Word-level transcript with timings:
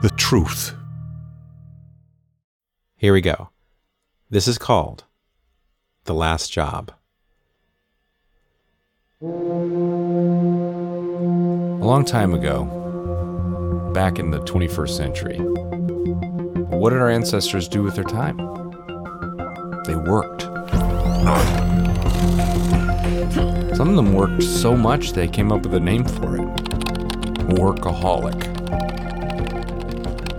the 0.00 0.10
truth. 0.10 0.74
Here 2.96 3.12
we 3.12 3.20
go. 3.20 3.50
This 4.30 4.46
is 4.46 4.58
called 4.58 5.04
The 6.04 6.14
Last 6.14 6.52
Job. 6.52 6.92
A 9.20 9.26
long 11.84 12.04
time 12.04 12.32
ago, 12.34 12.64
back 13.92 14.18
in 14.18 14.30
the 14.30 14.38
21st 14.40 14.96
century, 14.96 15.38
what 16.76 16.90
did 16.90 17.00
our 17.00 17.10
ancestors 17.10 17.66
do 17.68 17.82
with 17.82 17.94
their 17.94 18.04
time? 18.04 18.36
They 19.84 19.96
worked. 19.96 20.42
Some 23.76 23.88
of 23.88 23.96
them 23.96 24.12
worked 24.12 24.42
so 24.42 24.76
much 24.76 25.12
they 25.12 25.26
came 25.26 25.50
up 25.50 25.62
with 25.62 25.74
a 25.74 25.80
name 25.80 26.04
for 26.04 26.36
it 26.36 26.48
workaholic. 27.48 28.57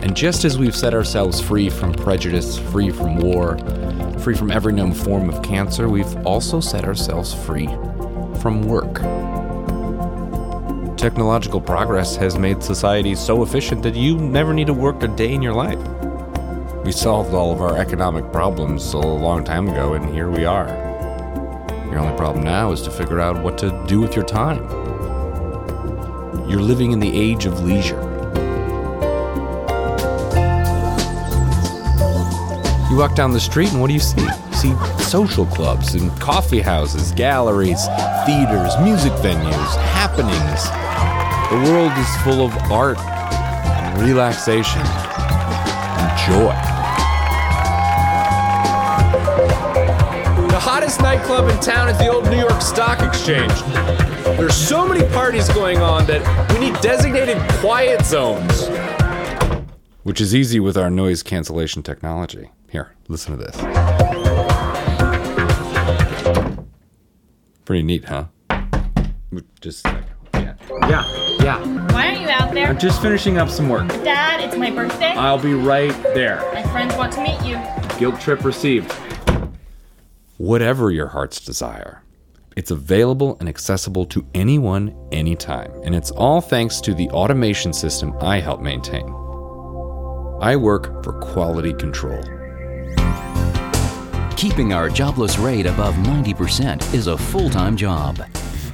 And 0.10 0.18
just 0.18 0.44
as 0.44 0.58
we've 0.58 0.76
set 0.76 0.96
ourselves 0.96 1.40
free 1.40 1.70
from 1.70 1.94
prejudice, 1.94 2.58
free 2.58 2.90
from 2.90 3.18
war, 3.18 3.60
free 4.18 4.34
from 4.34 4.50
every 4.50 4.74
known 4.74 4.92
form 4.92 5.30
of 5.30 5.44
cancer, 5.44 5.88
we've 5.88 6.26
also 6.26 6.60
set 6.60 6.84
ourselves 6.84 7.32
free 7.32 7.68
from 8.42 8.64
work. 8.64 8.96
Technological 10.98 11.62
progress 11.62 12.16
has 12.16 12.40
made 12.40 12.64
society 12.64 13.14
so 13.14 13.44
efficient 13.44 13.84
that 13.84 13.94
you 13.94 14.18
never 14.18 14.52
need 14.52 14.66
to 14.66 14.74
work 14.74 15.04
a 15.04 15.08
day 15.08 15.32
in 15.32 15.44
your 15.44 15.54
life. 15.54 15.78
We 16.84 16.92
solved 16.92 17.36
all 17.36 17.52
of 17.52 17.62
our 17.62 17.78
economic 17.78 18.32
problems 18.32 18.94
a 18.94 18.98
long 18.98 19.44
time 19.44 19.68
ago, 19.68 19.94
and 19.94 20.12
here 20.12 20.32
we 20.32 20.44
are. 20.44 20.70
Your 21.92 22.00
only 22.00 22.18
problem 22.18 22.44
now 22.44 22.72
is 22.72 22.82
to 22.82 22.90
figure 22.90 23.20
out 23.20 23.44
what 23.44 23.60
to 23.60 23.86
do 23.88 24.02
with 24.02 24.16
your 24.16 24.26
time. 24.26 24.64
You're 26.50 26.64
living 26.64 26.94
in 26.94 27.00
the 27.00 27.16
age 27.16 27.46
of 27.46 27.62
leisure. 27.62 28.09
You 32.90 32.98
walk 32.98 33.14
down 33.14 33.34
the 33.34 33.40
street, 33.40 33.72
and 33.72 33.80
what 33.80 33.88
do 33.88 33.94
you 33.94 34.00
see? 34.00 34.20
You 34.20 34.54
see 34.54 34.74
social 35.04 35.46
clubs 35.46 35.94
and 35.94 36.10
coffee 36.20 36.60
houses, 36.60 37.12
galleries, 37.12 37.86
theaters, 38.26 38.74
music 38.82 39.14
venues, 39.22 39.76
happenings. 39.94 40.64
The 41.52 41.72
world 41.72 41.92
is 42.00 42.18
full 42.24 42.44
of 42.44 42.52
art 42.72 42.98
and 42.98 44.02
relaxation 44.02 44.82
and 44.82 46.18
joy. 46.26 46.56
The 50.48 50.60
hottest 50.60 51.00
nightclub 51.02 51.48
in 51.48 51.60
town 51.60 51.90
is 51.90 51.98
the 52.00 52.08
old 52.08 52.26
New 52.26 52.40
York 52.40 52.60
Stock 52.60 53.02
Exchange. 53.02 53.54
There's 54.36 54.56
so 54.56 54.88
many 54.88 55.08
parties 55.14 55.48
going 55.50 55.78
on 55.78 56.08
that 56.08 56.24
we 56.54 56.60
need 56.60 56.82
designated 56.82 57.38
quiet 57.60 58.04
zones. 58.04 58.68
Which 60.02 60.20
is 60.20 60.34
easy 60.34 60.60
with 60.60 60.76
our 60.76 60.90
noise 60.90 61.22
cancellation 61.22 61.84
technology. 61.84 62.50
Here, 62.70 62.94
listen 63.08 63.38
to 63.38 63.44
this. 63.44 63.56
Pretty 67.66 67.84
neat, 67.84 68.06
huh? 68.06 68.26
Just 69.60 69.86
a 69.86 69.90
second. 69.90 70.06
Yeah. 70.34 70.56
Yeah, 70.88 71.36
yeah. 71.44 71.92
Why 71.94 72.08
aren't 72.08 72.22
you 72.22 72.30
out 72.30 72.54
there? 72.54 72.68
I'm 72.68 72.78
just 72.80 73.02
finishing 73.02 73.38
up 73.38 73.50
some 73.50 73.70
work. 73.70 73.88
Dad, 73.88 74.42
it's 74.42 74.56
my 74.56 74.70
birthday. 74.72 75.12
I'll 75.12 75.40
be 75.40 75.54
right 75.54 75.94
there. 76.14 76.42
my 76.54 76.64
friends 76.64 76.96
want 76.96 77.14
to 77.14 77.24
meet 77.24 77.42
you. 77.44 77.60
Guilt 77.98 78.22
trip 78.22 78.44
received. 78.46 78.92
Whatever 80.38 80.92
your 80.92 81.08
heart's 81.08 81.42
desire, 81.42 82.04
it's 82.56 82.72
available 82.72 83.36
and 83.40 83.50
accessible 83.50 84.06
to 84.08 84.26
anyone, 84.34 84.96
anytime. 85.12 85.72
And 85.84 85.96
it's 85.96 86.12
all 86.12 86.40
thanks 86.42 86.80
to 86.82 86.94
the 86.94 87.10
automation 87.10 87.74
system 87.74 88.16
I 88.22 88.40
help 88.40 88.62
maintain. 88.62 89.08
I 90.42 90.56
work 90.56 91.04
for 91.04 91.14
quality 91.20 91.74
control. 91.74 92.24
Keeping 94.40 94.72
our 94.72 94.88
jobless 94.88 95.38
rate 95.38 95.66
above 95.66 95.96
90% 95.96 96.94
is 96.94 97.08
a 97.08 97.18
full 97.18 97.50
time 97.50 97.76
job. 97.76 98.26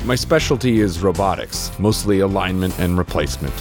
My 0.03 0.13
specialty 0.13 0.79
is 0.79 1.01
robotics, 1.01 1.71
mostly 1.79 2.19
alignment 2.19 2.77
and 2.79 2.99
replacement. 2.99 3.51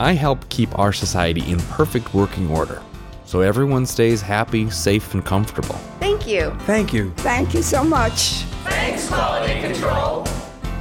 I 0.00 0.14
help 0.14 0.48
keep 0.48 0.76
our 0.80 0.92
society 0.92 1.48
in 1.48 1.60
perfect 1.60 2.12
working 2.12 2.50
order 2.50 2.82
so 3.24 3.40
everyone 3.40 3.86
stays 3.86 4.20
happy, 4.20 4.68
safe, 4.68 5.14
and 5.14 5.24
comfortable. 5.24 5.76
Thank 6.00 6.26
you. 6.26 6.50
Thank 6.62 6.92
you. 6.92 7.12
Thank 7.18 7.54
you 7.54 7.62
so 7.62 7.84
much. 7.84 8.42
Thanks, 8.64 9.06
Quality 9.06 9.60
Control. 9.60 10.26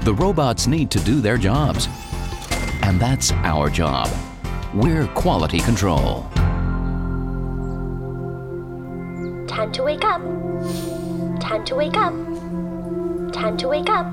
The 0.05 0.15
robots 0.15 0.65
need 0.65 0.89
to 0.89 0.99
do 1.01 1.21
their 1.21 1.37
jobs. 1.37 1.87
And 2.81 2.99
that's 2.99 3.31
our 3.31 3.69
job. 3.69 4.09
We're 4.73 5.05
quality 5.09 5.59
control. 5.59 6.25
Time 9.59 9.73
to 9.73 9.83
wake 9.83 10.05
up. 10.05 10.21
Time 11.41 11.65
to 11.65 11.75
wake 11.75 11.97
up. 11.97 12.13
Time 13.33 13.57
to 13.57 13.67
wake 13.67 13.89
up. 13.89 14.07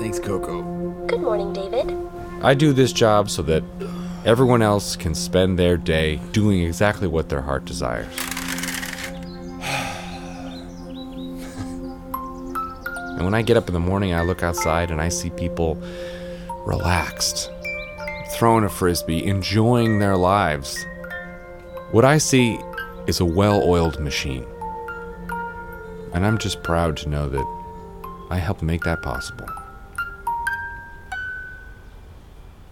Thanks, 0.00 0.18
Coco. 0.18 0.62
Good 1.06 1.20
morning, 1.20 1.52
David. 1.52 1.94
I 2.40 2.54
do 2.54 2.72
this 2.72 2.90
job 2.94 3.28
so 3.28 3.42
that 3.42 3.62
everyone 4.24 4.62
else 4.62 4.96
can 4.96 5.14
spend 5.14 5.58
their 5.58 5.76
day 5.76 6.22
doing 6.32 6.62
exactly 6.62 7.06
what 7.06 7.28
their 7.28 7.42
heart 7.42 7.66
desires. 7.66 8.08
and 13.18 13.24
when 13.26 13.34
I 13.34 13.42
get 13.42 13.58
up 13.58 13.68
in 13.68 13.74
the 13.74 13.78
morning, 13.78 14.14
I 14.14 14.22
look 14.22 14.42
outside 14.42 14.90
and 14.90 15.02
I 15.02 15.10
see 15.10 15.28
people 15.28 15.74
relaxed, 16.64 17.50
throwing 18.30 18.64
a 18.64 18.70
frisbee, 18.70 19.22
enjoying 19.26 19.98
their 19.98 20.16
lives. 20.16 20.82
What 21.90 22.06
I 22.06 22.16
see 22.16 22.58
is 23.06 23.20
a 23.20 23.24
well 23.24 23.62
oiled 23.62 24.00
machine. 24.00 24.46
And 26.12 26.24
I'm 26.24 26.38
just 26.38 26.62
proud 26.62 26.96
to 26.98 27.08
know 27.08 27.28
that 27.28 27.44
I 28.30 28.38
helped 28.38 28.62
make 28.62 28.82
that 28.84 29.02
possible. 29.02 29.46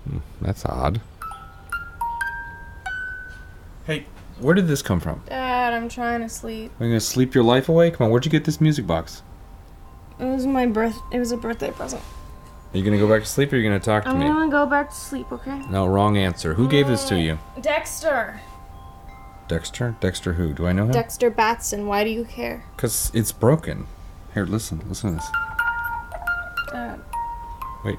Hmm, 0.08 0.18
That's 0.40 0.64
odd. 0.64 1.00
Hey, 3.84 4.06
where 4.40 4.54
did 4.54 4.68
this 4.68 4.80
come 4.82 5.00
from? 5.00 5.22
Dad, 5.26 5.72
I'm 5.74 5.88
trying 5.88 6.20
to 6.20 6.28
sleep. 6.28 6.70
Are 6.80 6.84
you 6.86 6.90
gonna 6.92 7.00
sleep 7.00 7.34
your 7.34 7.44
life 7.44 7.68
away? 7.68 7.90
Come 7.90 8.04
on, 8.06 8.10
where'd 8.10 8.24
you 8.24 8.30
get 8.30 8.44
this 8.44 8.60
music 8.60 8.86
box? 8.86 9.22
It 10.20 10.24
was 10.24 10.46
my 10.46 10.66
birth. 10.66 10.96
It 11.12 11.18
was 11.18 11.32
a 11.32 11.36
birthday 11.36 11.70
present. 11.72 12.02
Are 12.72 12.78
you 12.78 12.84
gonna 12.84 12.98
go 12.98 13.08
back 13.08 13.22
to 13.22 13.28
sleep 13.28 13.52
or 13.52 13.56
are 13.56 13.58
you 13.58 13.64
gonna 13.68 13.80
talk 13.80 14.04
to 14.04 14.14
me? 14.14 14.24
I'm 14.26 14.32
gonna 14.34 14.50
go 14.50 14.66
back 14.66 14.90
to 14.90 14.94
sleep. 14.96 15.30
Okay. 15.32 15.58
No, 15.68 15.86
wrong 15.86 16.16
answer. 16.16 16.54
Who 16.54 16.68
gave 16.68 16.86
this 16.86 17.04
to 17.08 17.18
you? 17.20 17.38
Dexter. 17.60 18.40
Dexter? 19.48 19.96
Dexter 20.00 20.32
who? 20.34 20.52
Do 20.52 20.66
I 20.66 20.72
know 20.72 20.84
him? 20.84 20.92
Dexter 20.92 21.30
Batson. 21.30 21.86
Why 21.86 22.04
do 22.04 22.10
you 22.10 22.24
care? 22.24 22.64
Because 22.76 23.10
it's 23.14 23.32
broken. 23.32 23.86
Here, 24.34 24.46
listen. 24.46 24.82
Listen 24.88 25.10
to 25.10 25.16
this. 25.16 25.30
Dad. 26.70 27.00
Wait. 27.84 27.98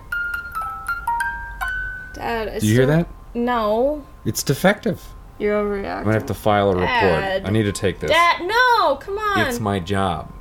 Dad. 2.16 2.60
Do 2.60 2.68
you 2.68 2.74
hear 2.74 2.86
that? 2.88 3.08
No. 3.34 4.04
It's 4.26 4.44
defective. 4.44 5.02
You're 5.40 5.78
I'm 5.86 6.04
gonna 6.04 6.14
have 6.14 6.28
to 6.28 6.34
file 6.34 6.70
a 6.70 6.76
report. 6.76 6.88
Dad. 6.88 7.46
I 7.46 7.50
need 7.50 7.64
to 7.64 7.72
take 7.72 8.00
this. 8.00 8.12
Dad, 8.12 8.42
no! 8.46 8.96
Come 8.98 9.18
on. 9.18 9.48
It's 9.48 9.60
my 9.60 9.80
job. 9.80 10.32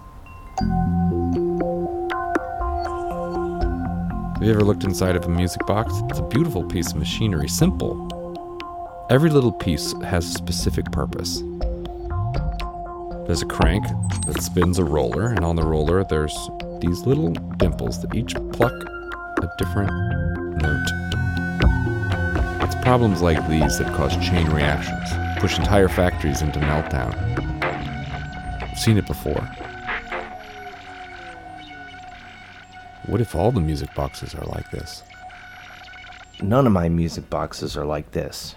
Have 4.35 4.43
you 4.43 4.51
ever 4.51 4.65
looked 4.65 4.85
inside 4.85 5.17
of 5.17 5.25
a 5.25 5.29
music 5.29 5.67
box? 5.67 5.95
It's 6.11 6.19
a 6.19 6.23
beautiful 6.23 6.65
piece 6.65 6.91
of 6.93 6.99
machinery, 6.99 7.49
simple. 7.49 8.09
Every 9.13 9.29
little 9.29 9.53
piece 9.53 9.93
has 10.05 10.25
a 10.25 10.33
specific 10.33 10.91
purpose. 10.91 11.43
There's 13.27 13.43
a 13.43 13.47
crank 13.47 13.85
that 14.25 14.41
spins 14.41 14.79
a 14.79 14.85
roller, 14.85 15.27
and 15.27 15.45
on 15.45 15.55
the 15.55 15.63
roller, 15.63 16.03
there's 16.03 16.35
these 16.81 17.01
little 17.01 17.29
dimples 17.59 18.01
that 18.01 18.15
each 18.15 18.35
pluck 18.55 18.73
a 18.73 19.51
different 19.59 19.91
note. 20.63 20.87
It's 22.63 22.75
problems 22.77 23.21
like 23.21 23.47
these 23.51 23.77
that 23.81 23.95
cause 23.95 24.17
chain 24.27 24.49
reactions, 24.49 25.11
push 25.41 25.59
entire 25.59 25.89
factories 25.89 26.41
into 26.41 26.59
meltdown. 26.61 27.13
I've 28.63 28.79
seen 28.79 28.97
it 28.97 29.07
before. 29.07 29.43
What 33.09 33.21
if 33.21 33.35
all 33.35 33.53
the 33.53 33.61
music 33.61 33.95
boxes 33.95 34.35
are 34.35 34.47
like 34.47 34.71
this? 34.71 35.03
None 36.41 36.67
of 36.67 36.73
my 36.73 36.89
music 36.89 37.29
boxes 37.29 37.77
are 37.77 37.85
like 37.85 38.13
this. 38.13 38.55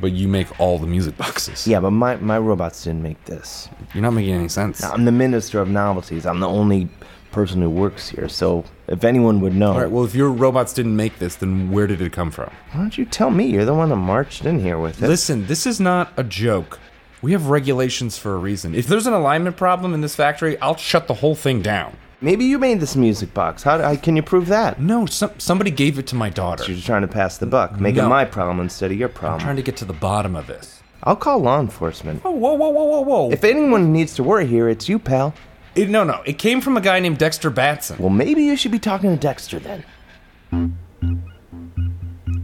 But 0.00 0.12
you 0.12 0.26
make 0.26 0.58
all 0.60 0.78
the 0.78 0.86
music 0.86 1.16
boxes. 1.16 1.66
Yeah, 1.66 1.80
but 1.80 1.92
my, 1.92 2.16
my 2.16 2.38
robots 2.38 2.84
didn't 2.84 3.02
make 3.02 3.24
this. 3.26 3.68
You're 3.94 4.02
not 4.02 4.10
making 4.12 4.34
any 4.34 4.48
sense. 4.48 4.82
I'm 4.82 5.04
the 5.04 5.12
minister 5.12 5.60
of 5.60 5.68
novelties. 5.68 6.26
I'm 6.26 6.40
the 6.40 6.48
only 6.48 6.88
person 7.30 7.60
who 7.62 7.70
works 7.70 8.08
here. 8.08 8.28
So 8.28 8.64
if 8.88 9.04
anyone 9.04 9.40
would 9.40 9.54
know, 9.54 9.72
All 9.72 9.80
right, 9.80 9.90
well, 9.90 10.04
if 10.04 10.14
your 10.14 10.30
robots 10.30 10.72
didn't 10.72 10.96
make 10.96 11.18
this, 11.18 11.36
then 11.36 11.70
where 11.70 11.86
did 11.86 12.00
it 12.00 12.12
come 12.12 12.30
from? 12.30 12.50
why 12.72 12.80
don't 12.80 12.98
you 12.98 13.04
tell 13.04 13.30
me? 13.30 13.46
You're 13.46 13.64
the 13.64 13.74
one 13.74 13.88
that 13.90 13.96
marched 13.96 14.44
in 14.44 14.60
here 14.60 14.78
with 14.78 15.02
it. 15.02 15.08
Listen, 15.08 15.46
this 15.46 15.66
is 15.66 15.80
not 15.80 16.12
a 16.16 16.24
joke. 16.24 16.78
We 17.22 17.32
have 17.32 17.48
regulations 17.48 18.18
for 18.18 18.34
a 18.34 18.38
reason. 18.38 18.74
If 18.74 18.86
there's 18.86 19.06
an 19.06 19.14
alignment 19.14 19.56
problem 19.56 19.94
in 19.94 20.00
this 20.00 20.14
factory, 20.14 20.60
I'll 20.60 20.76
shut 20.76 21.08
the 21.08 21.14
whole 21.14 21.34
thing 21.34 21.62
down. 21.62 21.96
Maybe 22.24 22.46
you 22.46 22.58
made 22.58 22.80
this 22.80 22.96
music 22.96 23.34
box. 23.34 23.62
How, 23.62 23.78
how 23.82 23.96
can 23.96 24.16
you 24.16 24.22
prove 24.22 24.46
that? 24.46 24.80
No, 24.80 25.04
some, 25.04 25.32
somebody 25.36 25.70
gave 25.70 25.98
it 25.98 26.06
to 26.06 26.14
my 26.14 26.30
daughter. 26.30 26.64
You're 26.72 26.80
trying 26.80 27.02
to 27.02 27.06
pass 27.08 27.36
the 27.36 27.44
buck, 27.44 27.78
make 27.78 27.96
No. 27.96 28.06
it 28.06 28.08
my 28.08 28.24
problem 28.24 28.60
instead 28.60 28.90
of 28.90 28.96
your 28.96 29.10
problem. 29.10 29.40
I'm 29.40 29.44
trying 29.44 29.56
to 29.56 29.62
get 29.62 29.76
to 29.76 29.84
the 29.84 29.92
bottom 29.92 30.34
of 30.34 30.46
this. 30.46 30.82
I'll 31.02 31.16
call 31.16 31.40
law 31.40 31.60
enforcement. 31.60 32.22
Oh, 32.24 32.30
whoa, 32.30 32.54
whoa, 32.54 32.70
whoa, 32.70 32.84
whoa, 32.84 33.00
whoa. 33.02 33.30
If 33.30 33.44
anyone 33.44 33.92
needs 33.92 34.14
to 34.14 34.22
worry 34.22 34.46
here, 34.46 34.70
it's 34.70 34.88
you, 34.88 34.98
pal. 34.98 35.34
It, 35.74 35.90
no, 35.90 36.02
no, 36.02 36.22
it 36.24 36.38
came 36.38 36.62
from 36.62 36.78
a 36.78 36.80
guy 36.80 36.98
named 36.98 37.18
Dexter 37.18 37.50
Batson. 37.50 37.98
Well, 37.98 38.08
maybe 38.08 38.42
you 38.42 38.56
should 38.56 38.72
be 38.72 38.78
talking 38.78 39.10
to 39.10 39.16
Dexter 39.18 39.58
then. 39.58 39.84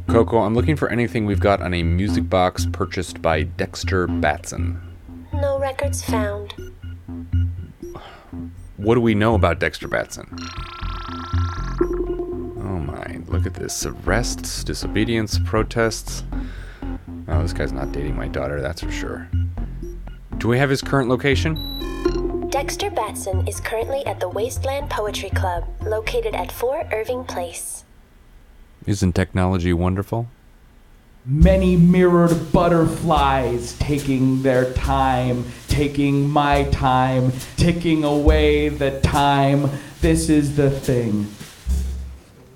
Coco, 0.09 0.41
I'm 0.41 0.55
looking 0.55 0.77
for 0.77 0.91
anything 0.91 1.25
we've 1.25 1.41
got 1.41 1.63
on 1.63 1.73
a 1.73 1.83
music 1.83 2.29
box 2.29 2.67
purchased 2.71 3.23
by 3.23 3.45
Dexter 3.45 4.09
Batson. 4.09 4.79
No 5.33 5.59
records 5.59 6.03
found. 6.05 6.53
What 8.81 8.95
do 8.95 9.03
we 9.03 9.15
know 9.15 9.35
about 9.35 9.61
Dexter 9.61 9.89
Batson? 9.89 10.27
Oh 12.57 12.79
my, 12.81 13.21
look 13.27 13.45
at 13.45 13.53
this. 13.53 13.85
Arrests, 13.85 14.65
disobedience, 14.65 15.39
protests. 15.45 16.25
Oh, 17.29 17.43
this 17.43 17.53
guy's 17.53 17.73
not 17.73 17.93
dating 17.93 18.17
my 18.17 18.27
daughter, 18.27 18.63
that's 18.63 18.81
for 18.81 18.91
sure. 18.91 19.29
Do 20.39 20.49
we 20.49 20.57
have 20.57 20.71
his 20.71 20.81
current 20.81 21.11
location? 21.11 22.49
Dexter 22.49 22.89
Batson 22.89 23.47
is 23.47 23.61
currently 23.61 24.05
at 24.07 24.19
the 24.19 24.31
Wasteland 24.31 24.89
Poetry 24.89 25.29
Club, 25.31 25.69
located 25.83 26.35
at 26.35 26.51
4 26.51 26.89
Irving 26.91 27.25
Place. 27.25 27.85
Isn't 28.87 29.13
technology 29.13 29.75
wonderful? 29.75 30.29
Many 31.27 31.77
mirrored 31.77 32.51
butterflies 32.51 33.75
taking 33.79 34.43
their 34.43 34.73
time, 34.73 35.45
taking 35.69 36.29
my 36.31 36.65
time, 36.65 37.33
ticking 37.59 38.05
away 38.05 38.71
the 38.71 39.01
time. 39.01 39.71
This 40.01 40.31
is 40.31 40.57
the 40.57 40.71
thing. 40.71 41.27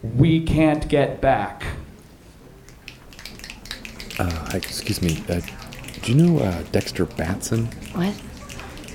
We 0.02 0.42
can't 0.42 0.88
get 0.88 1.20
back. 1.20 1.64
Uh, 4.18 4.50
excuse 4.54 5.02
me. 5.02 5.22
Uh, 5.28 5.40
do 6.02 6.12
you 6.12 6.22
know 6.22 6.38
uh, 6.42 6.62
Dexter 6.72 7.04
Batson? 7.04 7.66
What? 7.92 8.14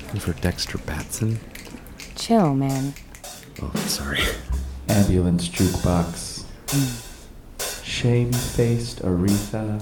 Looking 0.05 0.19
for 0.19 0.33
Dexter 0.41 0.79
Batson? 0.79 1.39
Chill, 2.15 2.55
man. 2.55 2.95
Oh, 3.61 3.71
sorry. 3.85 4.19
Ambulance 4.89 5.47
jukebox. 5.47 6.43
Shame-faced 7.89 9.01
Aretha 9.01 9.81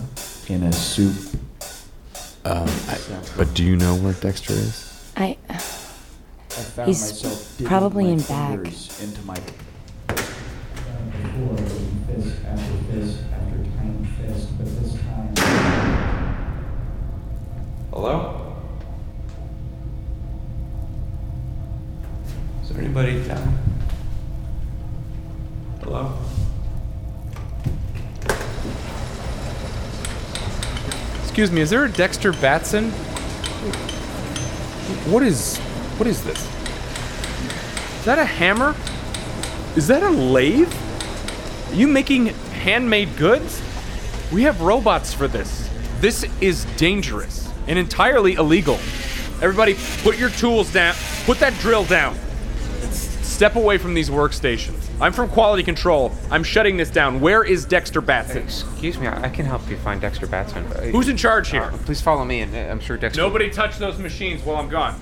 in 0.50 0.64
a 0.64 0.72
soup. 0.72 1.40
Um, 2.46 2.70
I, 2.88 2.98
but 3.36 3.54
do 3.54 3.66
you 3.66 3.76
know 3.76 3.96
where 3.96 4.14
Dexter 4.14 4.54
is? 4.54 5.12
I. 5.18 5.38
I 5.50 5.58
found 5.58 6.88
He's 6.88 7.62
probably 7.66 8.06
my 8.06 8.12
in 8.12 8.20
back. 8.22 8.60
Into 8.60 9.22
my 9.26 9.36
fist 9.36 9.56
after 12.46 12.78
fist 12.90 13.20
after 13.30 13.58
tiny 13.76 14.06
fist, 14.18 14.58
but 14.58 14.68
this 14.82 14.94
time. 15.02 15.36
Hello? 17.92 18.56
Is 22.64 22.70
there 22.70 22.80
anybody 22.82 23.22
down? 23.28 23.60
Hello? 25.84 26.18
Excuse 31.38 31.52
me, 31.52 31.62
is 31.62 31.70
there 31.70 31.86
a 31.86 31.92
Dexter 31.92 32.32
Batson? 32.32 32.90
What 35.12 35.22
is. 35.22 35.60
What 36.00 36.08
is 36.08 36.24
this? 36.24 36.40
Is 38.00 38.06
that 38.06 38.18
a 38.18 38.26
hammer? 38.26 38.76
Is 39.76 39.86
that 39.86 40.02
a 40.02 40.10
lathe? 40.10 40.74
Are 41.70 41.76
you 41.76 41.88
making 41.88 42.26
handmade 42.26 43.16
goods? 43.18 43.62
We 44.34 44.42
have 44.42 44.62
robots 44.62 45.14
for 45.14 45.28
this. 45.28 45.70
This 46.00 46.26
is 46.42 46.66
dangerous 46.76 47.48
and 47.68 47.78
entirely 47.78 48.34
illegal. 48.34 48.80
Everybody, 49.40 49.76
put 50.02 50.18
your 50.18 50.32
tools 50.32 50.74
down. 50.74 50.96
Put 51.28 51.38
that 51.38 51.54
drill 51.60 51.86
down. 51.86 52.18
Step 52.90 53.56
away 53.56 53.78
from 53.78 53.94
these 53.94 54.10
workstations. 54.10 54.87
I'm 55.00 55.14
from 55.14 55.30
quality 55.30 55.62
control. 55.62 56.12
I'm 56.32 56.44
shutting 56.44 56.76
this 56.76 56.90
down. 56.90 57.20
Where 57.22 57.44
is 57.44 57.66
Dexter 57.66 58.02
Batson? 58.02 58.44
Excuse 58.44 58.98
me, 58.98 59.06
I 59.08 59.26
I 59.26 59.30
can 59.30 59.46
help 59.46 59.70
you 59.70 59.78
find 59.78 60.02
Dexter 60.02 60.26
Batson. 60.26 60.66
Uh, 60.66 60.82
Who's 60.86 61.08
in 61.08 61.18
charge 61.18 61.50
here? 61.52 61.64
uh, 61.64 61.78
please 61.86 62.02
follow 62.02 62.26
me, 62.26 62.42
and 62.42 62.56
uh, 62.56 62.72
I'm 62.72 62.80
sure 62.80 62.98
Dexter. 62.98 63.22
Nobody 63.22 63.50
touch 63.52 63.78
those 63.78 64.00
machines 64.00 64.44
while 64.44 64.58
I'm 64.58 64.70
gone. 64.70 65.00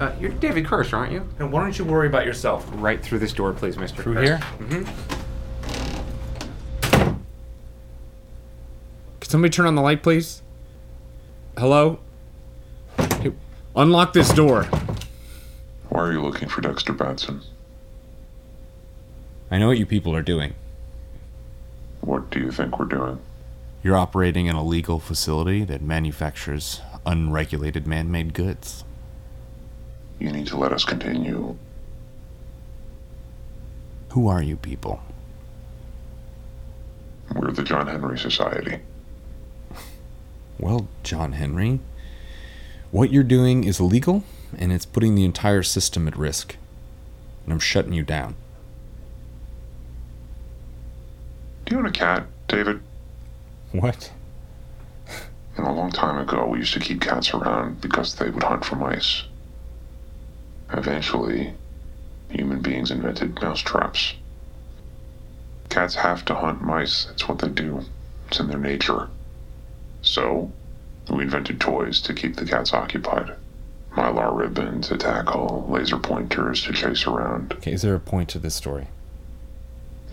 Uh, 0.00 0.12
you're 0.20 0.30
David 0.30 0.66
Kirsch, 0.66 0.92
aren't 0.92 1.12
you? 1.12 1.26
And 1.38 1.52
why 1.52 1.60
don't 1.62 1.78
you 1.78 1.84
worry 1.84 2.06
about 2.06 2.24
yourself? 2.26 2.66
Right 2.74 3.02
through 3.02 3.18
this 3.18 3.32
door, 3.32 3.52
please, 3.52 3.76
Mister. 3.76 4.02
Through 4.02 4.20
here? 4.22 4.38
Mm-hmm. 4.58 4.84
Can 9.20 9.30
somebody 9.30 9.50
turn 9.50 9.66
on 9.66 9.74
the 9.74 9.82
light, 9.82 10.02
please? 10.02 10.42
Hello? 11.58 11.98
Hey, 12.98 13.32
unlock 13.74 14.12
this 14.12 14.32
door. 14.32 14.64
Why 15.88 16.00
are 16.00 16.12
you 16.12 16.22
looking 16.22 16.48
for 16.48 16.60
Dexter 16.60 16.92
Batson? 16.92 17.42
I 19.50 19.58
know 19.58 19.68
what 19.68 19.78
you 19.78 19.86
people 19.86 20.14
are 20.14 20.22
doing. 20.22 20.54
What 22.00 22.30
do 22.30 22.40
you 22.40 22.50
think 22.50 22.78
we're 22.78 22.86
doing? 22.86 23.20
You're 23.82 23.96
operating 23.96 24.48
an 24.48 24.56
illegal 24.56 24.98
facility 24.98 25.64
that 25.64 25.82
manufactures 25.82 26.80
unregulated 27.04 27.86
man 27.86 28.10
made 28.10 28.34
goods. 28.34 28.84
You 30.18 30.32
need 30.32 30.48
to 30.48 30.56
let 30.56 30.72
us 30.72 30.84
continue. 30.84 31.56
Who 34.10 34.28
are 34.28 34.42
you 34.42 34.56
people? 34.56 35.00
We're 37.34 37.52
the 37.52 37.62
John 37.62 37.86
Henry 37.86 38.18
Society. 38.18 38.80
Well, 40.58 40.88
John 41.02 41.32
Henry, 41.32 41.80
what 42.90 43.12
you're 43.12 43.22
doing 43.22 43.64
is 43.64 43.78
illegal 43.78 44.24
and 44.56 44.72
it's 44.72 44.86
putting 44.86 45.14
the 45.14 45.26
entire 45.26 45.62
system 45.62 46.08
at 46.08 46.16
risk. 46.16 46.56
And 47.44 47.52
I'm 47.52 47.58
shutting 47.58 47.92
you 47.92 48.02
down. 48.02 48.36
Do 51.66 51.74
you 51.74 51.80
own 51.80 51.86
a 51.86 51.90
cat, 51.90 52.26
David? 52.46 52.80
What? 53.72 54.12
You 55.58 55.64
know, 55.64 55.70
a 55.70 55.72
long 55.72 55.90
time 55.90 56.16
ago, 56.16 56.46
we 56.46 56.58
used 56.58 56.74
to 56.74 56.80
keep 56.80 57.00
cats 57.00 57.34
around 57.34 57.80
because 57.80 58.14
they 58.14 58.30
would 58.30 58.44
hunt 58.44 58.64
for 58.64 58.76
mice. 58.76 59.24
Eventually, 60.72 61.54
human 62.30 62.60
beings 62.60 62.92
invented 62.92 63.42
mouse 63.42 63.60
traps. 63.60 64.14
Cats 65.68 65.96
have 65.96 66.24
to 66.26 66.36
hunt 66.36 66.62
mice. 66.62 67.06
That's 67.06 67.26
what 67.28 67.40
they 67.40 67.48
do. 67.48 67.84
It's 68.28 68.38
in 68.38 68.48
their 68.48 68.60
nature. 68.60 69.08
So, 70.02 70.52
we 71.10 71.24
invented 71.24 71.60
toys 71.60 72.00
to 72.02 72.14
keep 72.14 72.36
the 72.36 72.46
cats 72.46 72.72
occupied. 72.72 73.34
Mylar 73.96 74.36
ribbon 74.36 74.82
to 74.82 74.96
tackle, 74.96 75.66
laser 75.68 75.98
pointers 75.98 76.62
to 76.62 76.72
chase 76.72 77.06
around. 77.06 77.54
Okay, 77.54 77.72
is 77.72 77.82
there 77.82 77.94
a 77.96 78.00
point 78.00 78.28
to 78.30 78.38
this 78.38 78.54
story? 78.54 78.86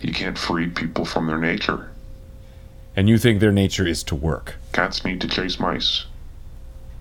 You 0.04 0.12
can't 0.12 0.36
free 0.36 0.66
people 0.66 1.06
from 1.06 1.26
their 1.26 1.38
nature. 1.38 1.88
And 2.94 3.08
you 3.08 3.16
think 3.16 3.40
their 3.40 3.50
nature 3.50 3.86
is 3.86 4.02
to 4.04 4.14
work? 4.14 4.56
Cats 4.74 5.02
need 5.02 5.18
to 5.22 5.28
chase 5.28 5.58
mice. 5.58 6.04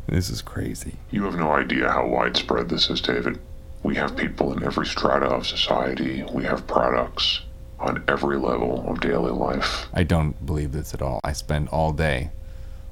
This 0.07 0.29
is 0.29 0.41
crazy. 0.41 0.95
You 1.11 1.25
have 1.25 1.35
no 1.35 1.51
idea 1.51 1.91
how 1.91 2.07
widespread 2.07 2.69
this 2.69 2.89
is, 2.89 3.01
David. 3.01 3.39
We 3.83 3.95
have 3.95 4.15
people 4.15 4.53
in 4.53 4.63
every 4.63 4.85
strata 4.85 5.25
of 5.25 5.45
society. 5.45 6.23
We 6.31 6.45
have 6.45 6.65
products 6.65 7.41
on 7.77 8.05
every 8.07 8.37
level 8.37 8.85
of 8.87 9.01
daily 9.01 9.31
life. 9.31 9.87
I 9.93 10.03
don't 10.03 10.45
believe 10.45 10.71
this 10.71 10.93
at 10.93 11.01
all. 11.01 11.19
I 11.25 11.33
spend 11.33 11.67
all 11.69 11.91
day 11.91 12.31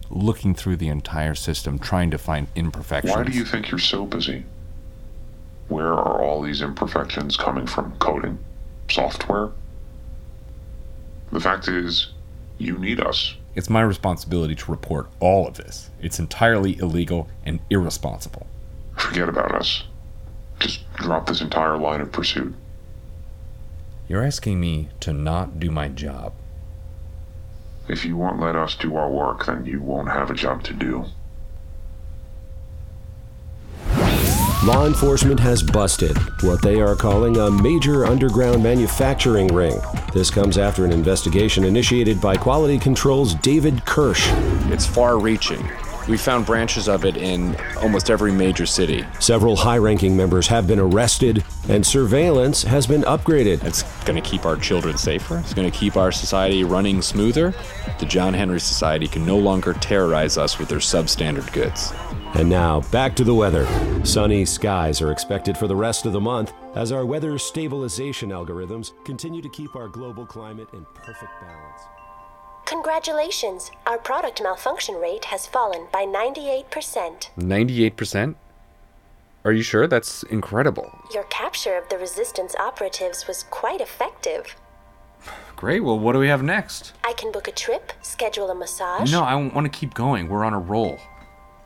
looking 0.09 0.53
through 0.53 0.75
the 0.75 0.89
entire 0.89 1.35
system 1.35 1.79
trying 1.79 2.11
to 2.11 2.17
find 2.17 2.47
imperfections. 2.55 3.15
Why 3.15 3.23
do 3.23 3.31
you 3.31 3.45
think 3.45 3.71
you're 3.71 3.79
so 3.79 4.05
busy? 4.05 4.43
Where 5.69 5.93
are 5.93 6.21
all 6.21 6.41
these 6.41 6.61
imperfections 6.61 7.37
coming 7.37 7.65
from? 7.65 7.93
Coding? 7.99 8.39
Software? 8.89 9.51
The 11.31 11.39
fact 11.39 11.67
is, 11.67 12.11
you 12.57 12.77
need 12.77 12.99
us. 12.99 13.35
It's 13.55 13.69
my 13.69 13.81
responsibility 13.81 14.55
to 14.55 14.71
report 14.71 15.09
all 15.19 15.47
of 15.47 15.57
this. 15.57 15.89
It's 16.01 16.19
entirely 16.19 16.77
illegal 16.77 17.29
and 17.45 17.59
irresponsible. 17.69 18.47
Forget 18.97 19.29
about 19.29 19.53
us. 19.53 19.83
Just 20.59 20.91
drop 20.95 21.25
this 21.27 21.41
entire 21.41 21.77
line 21.77 22.01
of 22.01 22.11
pursuit. 22.11 22.53
You're 24.07 24.23
asking 24.23 24.59
me 24.59 24.89
to 24.99 25.13
not 25.13 25.59
do 25.59 25.71
my 25.71 25.87
job. 25.87 26.33
If 27.87 28.05
you 28.05 28.15
won't 28.15 28.39
let 28.39 28.55
us 28.55 28.75
do 28.75 28.95
our 28.95 29.09
work, 29.09 29.45
then 29.45 29.65
you 29.65 29.81
won't 29.81 30.09
have 30.09 30.29
a 30.29 30.35
job 30.35 30.63
to 30.63 30.73
do. 30.73 31.05
Law 34.63 34.85
enforcement 34.85 35.39
has 35.39 35.63
busted 35.63 36.15
what 36.43 36.61
they 36.61 36.81
are 36.81 36.95
calling 36.95 37.35
a 37.37 37.49
major 37.49 38.05
underground 38.05 38.61
manufacturing 38.61 39.47
ring. 39.47 39.81
This 40.13 40.29
comes 40.29 40.59
after 40.59 40.85
an 40.85 40.91
investigation 40.91 41.63
initiated 41.63 42.21
by 42.21 42.35
Quality 42.35 42.77
Control's 42.77 43.33
David 43.33 43.83
Kirsch. 43.87 44.27
It's 44.69 44.85
far 44.85 45.17
reaching. 45.17 45.67
We 46.07 46.15
found 46.15 46.45
branches 46.45 46.87
of 46.87 47.05
it 47.05 47.17
in 47.17 47.55
almost 47.77 48.11
every 48.11 48.31
major 48.31 48.67
city. 48.67 49.03
Several 49.19 49.55
high 49.55 49.79
ranking 49.79 50.15
members 50.15 50.45
have 50.45 50.67
been 50.67 50.79
arrested, 50.79 51.43
and 51.67 51.83
surveillance 51.83 52.61
has 52.61 52.85
been 52.85 53.01
upgraded. 53.01 53.63
It's 53.63 53.81
going 54.03 54.21
to 54.21 54.29
keep 54.29 54.45
our 54.45 54.57
children 54.57 54.95
safer. 54.95 55.39
It's 55.39 55.55
going 55.55 55.71
to 55.71 55.75
keep 55.75 55.97
our 55.97 56.11
society 56.11 56.63
running 56.63 57.01
smoother. 57.01 57.55
The 57.97 58.05
John 58.05 58.35
Henry 58.35 58.59
Society 58.59 59.07
can 59.07 59.25
no 59.25 59.39
longer 59.39 59.73
terrorize 59.73 60.37
us 60.37 60.59
with 60.59 60.69
their 60.69 60.77
substandard 60.77 61.51
goods. 61.51 61.91
And 62.35 62.49
now, 62.49 62.81
back 62.91 63.15
to 63.17 63.23
the 63.23 63.33
weather. 63.33 63.67
Sunny 64.05 64.45
skies 64.45 65.01
are 65.01 65.11
expected 65.11 65.57
for 65.57 65.67
the 65.67 65.75
rest 65.75 66.05
of 66.05 66.13
the 66.13 66.19
month 66.19 66.53
as 66.75 66.91
our 66.91 67.05
weather 67.05 67.37
stabilization 67.37 68.29
algorithms 68.29 68.91
continue 69.03 69.41
to 69.41 69.49
keep 69.49 69.75
our 69.75 69.89
global 69.89 70.25
climate 70.25 70.69
in 70.73 70.85
perfect 70.95 71.31
balance. 71.41 71.81
Congratulations, 72.65 73.69
our 73.85 73.97
product 73.97 74.41
malfunction 74.41 74.95
rate 74.95 75.25
has 75.25 75.45
fallen 75.45 75.87
by 75.91 76.05
98%. 76.05 77.29
98%? 77.37 78.35
Are 79.43 79.51
you 79.51 79.61
sure? 79.61 79.87
That's 79.87 80.23
incredible. 80.23 80.89
Your 81.13 81.23
capture 81.23 81.75
of 81.75 81.89
the 81.89 81.97
Resistance 81.97 82.55
operatives 82.55 83.27
was 83.27 83.43
quite 83.49 83.81
effective. 83.81 84.55
Great. 85.57 85.81
Well, 85.81 85.99
what 85.99 86.13
do 86.13 86.19
we 86.19 86.29
have 86.29 86.43
next? 86.43 86.93
I 87.03 87.13
can 87.13 87.31
book 87.31 87.47
a 87.47 87.51
trip, 87.51 87.91
schedule 88.01 88.49
a 88.49 88.55
massage. 88.55 89.11
No, 89.11 89.23
I 89.23 89.35
want 89.35 89.65
to 89.71 89.79
keep 89.79 89.93
going. 89.93 90.29
We're 90.29 90.45
on 90.45 90.53
a 90.53 90.59
roll. 90.59 90.97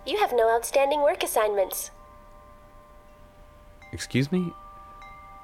You 0.05 0.17
have 0.19 0.33
no 0.33 0.53
outstanding 0.55 1.01
work 1.01 1.23
assignments. 1.23 1.91
Excuse 3.91 4.31
me? 4.31 4.53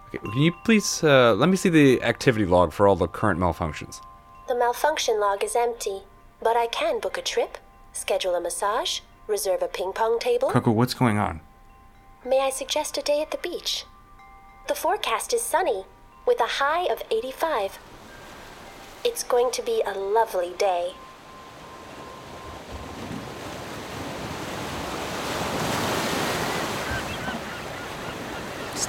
Okay, 0.07 0.19
can 0.19 0.41
you 0.41 0.53
please 0.65 1.03
uh, 1.03 1.33
let 1.33 1.49
me 1.49 1.55
see 1.55 1.69
the 1.69 2.03
activity 2.03 2.45
log 2.45 2.73
for 2.73 2.87
all 2.87 2.95
the 2.95 3.07
current 3.07 3.39
malfunctions? 3.39 4.01
The 4.47 4.55
malfunction 4.55 5.19
log 5.19 5.43
is 5.43 5.55
empty, 5.55 6.01
but 6.41 6.57
I 6.57 6.67
can 6.67 6.99
book 6.99 7.17
a 7.17 7.21
trip, 7.21 7.57
schedule 7.93 8.35
a 8.35 8.41
massage, 8.41 8.99
reserve 9.27 9.61
a 9.63 9.67
ping 9.67 9.93
pong 9.93 10.19
table. 10.19 10.49
Coco, 10.49 10.71
what's 10.71 10.93
going 10.93 11.17
on? 11.17 11.39
May 12.25 12.39
I 12.41 12.49
suggest 12.49 12.97
a 12.97 13.01
day 13.01 13.21
at 13.21 13.31
the 13.31 13.37
beach? 13.37 13.85
The 14.67 14.75
forecast 14.75 15.33
is 15.33 15.41
sunny, 15.41 15.85
with 16.27 16.39
a 16.39 16.59
high 16.59 16.85
of 16.85 17.01
85. 17.09 17.79
It's 19.03 19.23
going 19.23 19.51
to 19.51 19.63
be 19.63 19.81
a 19.85 19.97
lovely 19.97 20.53
day. 20.57 20.93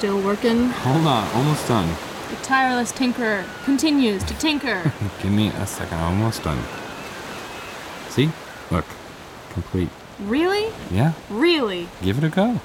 Still 0.02 0.20
working. 0.20 0.68
Hold 0.68 1.06
on, 1.06 1.28
almost 1.32 1.68
done. 1.68 1.88
The 2.30 2.34
tireless 2.42 2.90
tinkerer 2.90 3.44
continues 3.64 4.24
to 4.24 4.34
tinker. 4.36 4.92
Give 5.22 5.30
me 5.30 5.50
a 5.50 5.64
second, 5.64 5.96
I'm 5.96 6.14
almost 6.18 6.42
done. 6.42 6.58
See? 8.08 8.28
Look, 8.72 8.84
complete. 9.50 9.90
really? 10.18 10.72
Yeah, 10.90 11.12
Really? 11.30 11.86
give 12.02 12.18
it 12.18 12.24
a 12.24 12.30
go. 12.30 12.60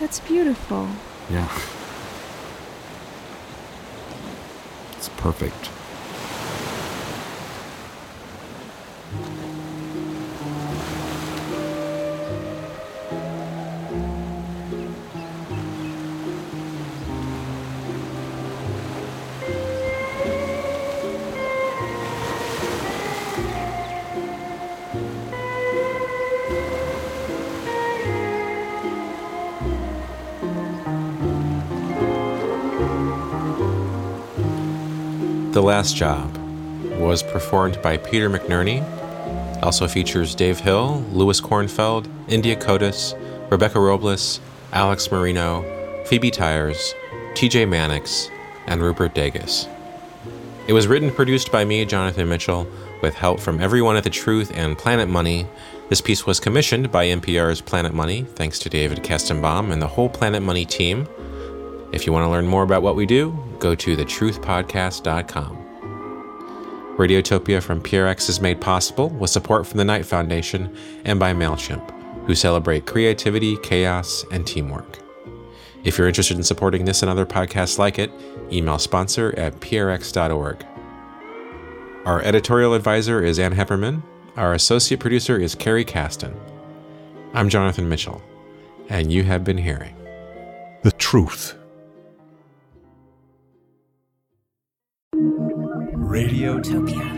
That's 0.00 0.20
beautiful. 0.20 0.88
Yeah. 1.30 1.48
It's 4.96 5.08
perfect. 5.10 5.70
The 35.58 35.64
Last 35.64 35.96
Job 35.96 36.36
was 37.00 37.24
performed 37.24 37.82
by 37.82 37.96
Peter 37.96 38.30
McNerney. 38.30 38.80
Also 39.60 39.88
features 39.88 40.36
Dave 40.36 40.60
Hill, 40.60 41.04
Louis 41.10 41.40
Kornfeld, 41.40 42.08
India 42.28 42.54
Kotis, 42.54 43.20
Rebecca 43.50 43.80
Robles, 43.80 44.38
Alex 44.72 45.10
Marino, 45.10 45.64
Phoebe 46.06 46.30
Tyers, 46.30 46.94
TJ 47.34 47.68
Mannix, 47.68 48.30
and 48.68 48.80
Rupert 48.80 49.16
Degas. 49.16 49.66
It 50.68 50.74
was 50.74 50.86
written 50.86 51.08
and 51.08 51.16
produced 51.16 51.50
by 51.50 51.64
me, 51.64 51.84
Jonathan 51.84 52.28
Mitchell, 52.28 52.64
with 53.02 53.16
help 53.16 53.40
from 53.40 53.60
everyone 53.60 53.96
at 53.96 54.04
The 54.04 54.10
Truth 54.10 54.52
and 54.54 54.78
Planet 54.78 55.08
Money. 55.08 55.48
This 55.88 56.00
piece 56.00 56.24
was 56.24 56.38
commissioned 56.38 56.92
by 56.92 57.06
NPR's 57.06 57.62
Planet 57.62 57.92
Money, 57.92 58.22
thanks 58.36 58.60
to 58.60 58.68
David 58.68 59.02
Kestenbaum 59.02 59.72
and 59.72 59.82
the 59.82 59.88
whole 59.88 60.08
Planet 60.08 60.40
Money 60.40 60.64
team. 60.64 61.08
If 61.90 62.06
you 62.06 62.12
want 62.12 62.26
to 62.26 62.30
learn 62.30 62.46
more 62.46 62.62
about 62.62 62.82
what 62.82 62.94
we 62.94 63.06
do, 63.06 63.36
go 63.58 63.74
to 63.74 63.96
thetruthpodcast.com. 63.96 65.64
Radiotopia 66.96 67.62
from 67.62 67.80
PRX 67.80 68.28
is 68.28 68.40
made 68.40 68.60
possible 68.60 69.08
with 69.08 69.30
support 69.30 69.66
from 69.66 69.78
the 69.78 69.84
Knight 69.84 70.04
Foundation 70.04 70.76
and 71.04 71.20
by 71.20 71.32
MailChimp, 71.32 72.26
who 72.26 72.34
celebrate 72.34 72.86
creativity, 72.86 73.56
chaos, 73.58 74.24
and 74.32 74.44
teamwork. 74.46 74.98
If 75.84 75.96
you're 75.96 76.08
interested 76.08 76.36
in 76.36 76.42
supporting 76.42 76.84
this 76.84 77.02
and 77.02 77.10
other 77.10 77.24
podcasts 77.24 77.78
like 77.78 78.00
it, 78.00 78.10
email 78.50 78.78
sponsor 78.78 79.32
at 79.38 79.60
prx.org. 79.60 80.66
Our 82.04 82.22
editorial 82.22 82.74
advisor 82.74 83.22
is 83.22 83.38
Ann 83.38 83.54
Heppermann. 83.54 84.02
Our 84.36 84.54
associate 84.54 84.98
producer 84.98 85.38
is 85.38 85.54
Carrie 85.54 85.84
Caston. 85.84 86.34
I'm 87.34 87.48
Jonathan 87.48 87.88
Mitchell, 87.88 88.22
and 88.88 89.12
you 89.12 89.22
have 89.24 89.44
been 89.44 89.58
hearing 89.58 89.94
The 90.82 90.92
Truth. 90.92 91.57
Radiotopia. 96.08 97.17